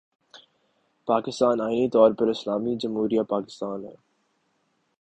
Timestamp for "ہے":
3.85-3.95